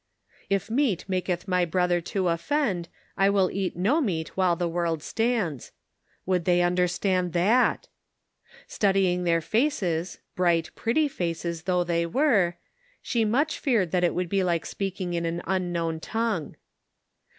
"If 0.49 0.71
meat 0.71 1.05
maketh 1.07 1.47
my 1.47 1.63
brother 1.63 2.01
to 2.01 2.29
offend, 2.29 2.89
I 3.17 3.29
will 3.29 3.51
eat 3.51 3.77
no 3.77 4.01
meat 4.01 4.29
while 4.35 4.55
the 4.55 4.67
world 4.67 5.03
stands." 5.03 5.73
Would 6.25 6.45
they 6.45 6.63
understand 6.63 7.33
that? 7.33 7.87
Studying 8.65 9.25
their 9.25 9.41
faces— 9.41 10.17
bright, 10.35 10.71
pretty 10.73 11.07
faces, 11.07 11.65
though 11.65 11.83
they 11.83 12.07
were— 12.07 12.55
she 13.03 13.23
much 13.23 13.59
feared 13.59 13.91
that 13.91 14.03
it 14.03 14.15
would 14.15 14.27
be 14.29 14.43
like 14.43 14.65
speaking 14.65 15.13
in 15.13 15.23
an 15.27 15.43
unknown 15.45 15.99
tongue. 15.99 16.55